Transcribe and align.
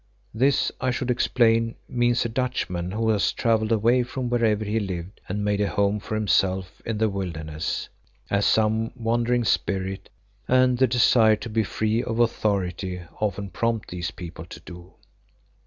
This, 0.33 0.71
I 0.81 0.89
should 0.89 1.11
explain, 1.11 1.75
means 1.87 2.25
a 2.25 2.29
Dutchman 2.29 2.89
who 2.89 3.07
has 3.09 3.31
travelled 3.31 3.71
away 3.71 4.01
from 4.01 4.31
wherever 4.31 4.65
he 4.65 4.79
lived 4.79 5.21
and 5.29 5.45
made 5.45 5.61
a 5.61 5.69
home 5.69 5.99
for 5.99 6.15
himself 6.15 6.81
in 6.87 6.97
the 6.97 7.07
wilderness, 7.07 7.87
as 8.27 8.47
some 8.47 8.91
wandering 8.95 9.43
spirit 9.43 10.09
and 10.47 10.79
the 10.79 10.87
desire 10.87 11.35
to 11.35 11.49
be 11.51 11.61
free 11.63 12.01
of 12.01 12.17
authority 12.19 13.03
often 13.19 13.51
prompt 13.51 13.89
these 13.89 14.09
people 14.09 14.45
to 14.45 14.59
do. 14.61 14.95